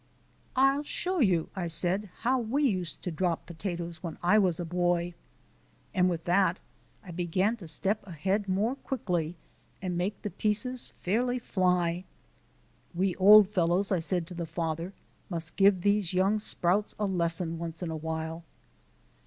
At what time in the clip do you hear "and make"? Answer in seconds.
9.79-10.19